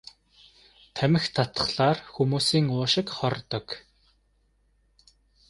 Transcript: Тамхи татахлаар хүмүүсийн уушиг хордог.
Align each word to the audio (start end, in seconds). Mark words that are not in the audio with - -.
Тамхи 0.95 1.29
татахлаар 1.35 1.97
хүмүүсийн 2.13 2.65
уушиг 2.75 3.07
хордог. 3.13 3.67